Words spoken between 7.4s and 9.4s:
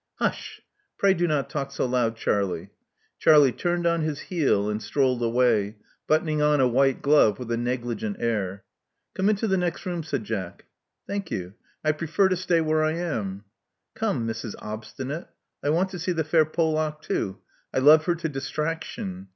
a negligent air. "Come